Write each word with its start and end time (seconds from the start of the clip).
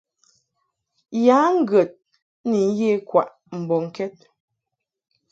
Ya 1.25 1.39
ŋgəd 1.59 1.91
ni 2.49 2.59
ye 2.79 2.89
kwaʼ 3.07 3.29
mbɔŋkɛd. 3.59 4.15